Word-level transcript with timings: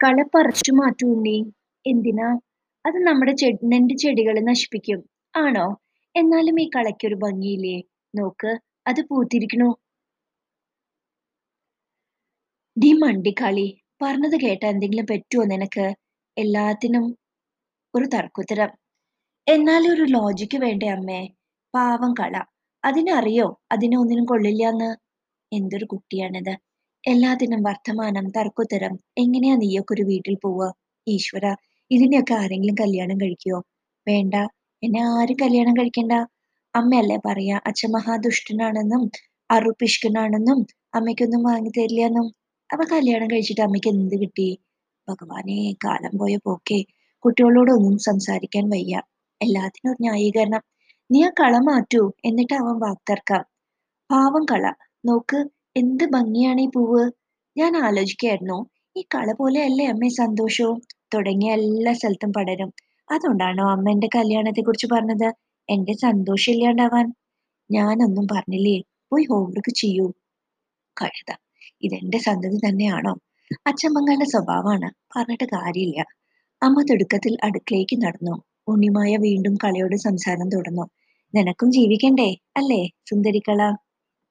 കള 0.00 0.22
പറിച്ചു 0.34 0.72
മാറ്റൂ 0.72 1.06
ഉണ്ണി. 1.12 1.38
എന്തിനാ? 1.86 2.28
അത് 2.86 2.96
നമ്മുടെ 3.06 3.32
നെന്റെ 3.64 3.94
ചെടികളെ 3.96 4.40
നശിപ്പിക്കും. 4.40 5.00
ആണോ? 5.36 5.66
എന്നാലും 6.16 6.60
ഈ 6.60 6.70
കളയ്ക്കൊരു 6.76 7.14
ഭംഗിയില്ലേ? 7.14 7.76
നോക്ക് 8.14 8.50
അത് 8.86 9.00
പൂത്തിരിക്കണു. 9.00 9.68
ഡി 12.76 12.92
മണ്ടിക്കാളി 12.92 13.66
പറഞ്ഞത് 14.02 14.36
കേട്ട 14.40 14.64
എന്തെങ്കിലും 14.64 15.06
പറ്റുമോ 15.10 15.44
നിനക്ക്? 15.44 15.86
എല്ലാത്തിനും 16.36 17.04
ഒരു 17.94 18.04
തർക്കുത്തരം. 18.04 18.70
എന്നാലും 19.46 19.92
ഒരു 19.92 20.02
ലോജിക്ക് 20.02 20.58
വേണ്ടേ 20.58 20.88
അമ്മേ? 20.88 21.20
പാവം 21.74 22.14
കള. 22.20 22.34
അതിനറിയോ? 22.84 23.62
അതിനെ 23.72 23.98
ഒന്നിനും 23.98 24.24
കൊള്ളില്ലാന്ന് 24.24 24.90
എന്തൊരു 25.52 25.84
കുട്ടിയാണിത്. 25.84 26.54
എല്ലാത്തിനും 27.04 27.60
വർത്തമാനം 27.62 28.26
തർക്കുത്തരം 28.28 28.94
എങ്ങനെയാ 29.18 29.54
നീയൊക്കെ 29.56 29.92
ഒരു 29.94 30.02
വീട്ടിൽ 30.02 30.34
പോവുക? 30.42 30.64
ഈശ്വര 31.06 31.46
ഇതിനെയൊക്കെ 31.90 32.34
ആരെങ്കിലും 32.34 32.76
കല്യാണം 32.80 33.16
കഴിക്കുവോ? 33.20 33.58
വേണ്ട 34.06 34.34
എന്നെ 34.82 35.00
ആരും 35.12 35.36
കല്യാണം 35.42 35.74
കഴിക്കണ്ട. 35.78 36.14
അമ്മയല്ലേ 36.74 37.18
പറയാ 37.26 37.56
അച്ഛൻ 37.66 37.90
മഹാദുഷ്ടനാണെന്നും 37.92 39.02
അറുപ്പിഷ്കനാണെന്നും 39.50 40.58
അമ്മയ്ക്കൊന്നും 40.94 41.42
വാങ്ങി 41.42 41.70
തരില്ലെന്നും 41.78 42.26
അപ്പൊ 42.70 42.84
കല്യാണം 42.94 43.28
കഴിച്ചിട്ട് 43.30 43.62
അമ്മയ്ക്ക് 43.62 43.88
എന്ത് 43.88 44.16
കിട്ടി? 44.22 44.48
ഭഗവാനെ 45.08 45.58
കാലം 45.84 46.14
പോയ 46.18 46.34
പോക്കെ. 46.46 46.80
കുട്ടികളോടൊന്നും 47.24 47.96
സംസാരിക്കാൻ 48.08 48.64
വയ്യ. 48.74 48.94
എല്ലാത്തിനും 49.40 49.90
ഒരു 49.92 50.00
ന്യായീകരണം. 50.00 50.62
നീ 51.10 51.20
ആ 51.24 51.30
കള 51.40 51.54
മാറ്റൂ 51.70 52.02
എന്നിട്ട് 52.24 52.54
അവൻ 52.54 52.76
വാക്തർക്കാം 52.86 53.44
പാവം 54.10 54.44
കള. 54.44 54.64
നോക്ക് 55.04 55.38
എന്ത് 55.78 56.04
ഭംഗിയാണ് 56.04 56.60
ഈ 56.60 56.68
പൂവ്? 56.74 57.02
ഞാൻ 57.56 57.76
ആലോചിക്കായിരുന്നു 57.76 58.58
ഈ 58.96 59.04
കള 59.14 59.32
പോലെയല്ലേ 59.32 59.86
അമ്മേ 59.86 60.08
സന്തോഷവും 60.08 60.78
തുടങ്ങിയ 61.14 61.52
എല്ലാ 61.52 61.92
സ്ഥലത്തും 61.92 62.32
പടരും. 62.32 62.70
അതുകൊണ്ടാണോ 63.10 63.70
അമ്മ 63.70 63.90
എന്റെ 63.90 64.08
കല്യാണത്തെ 64.16 64.60
കുറിച്ച് 64.60 64.86
പറഞ്ഞത്? 64.92 65.28
എന്റെ 65.68 65.92
സന്തോഷം 65.92 66.52
ഇല്ലാണ്ടാവാൻ. 66.52 67.06
ഞാനൊന്നും 67.70 68.26
പറഞ്ഞില്ലേ? 68.32 68.76
പോയി 69.12 69.24
ഹോംവർക്ക് 69.24 69.72
ചെയ്യൂ. 69.74 70.06
കഴുത 70.96 71.30
ഇതെന്റെ 71.82 72.18
സന്തതി 72.18 72.56
തന്നെയാണോ? 72.56 73.12
അച്ഛമ്മങ്ങളുടെ 73.66 74.24
സ്വഭാവമാണ്. 74.24 74.88
പറഞ്ഞിട്ട് 75.16 75.44
കാര്യമില്ല. 75.44 76.00
അമ്മ 76.62 76.82
തിടുക്കത്തിൽ 76.82 77.36
അടുക്കളേക്ക് 77.44 77.96
നടന്നു. 78.02 78.34
ഉണ്ണിമായ 78.68 79.16
വീണ്ടും 79.16 79.54
കളയോട് 79.64 79.96
സംസാരം 79.96 80.48
തുടർന്നു. 80.48 80.84
നിനക്കും 81.34 81.72
ജീവിക്കണ്ടേ? 81.72 82.30
അല്ലേ? 82.56 82.82
സുന്ദരിക്കള. 83.10 83.60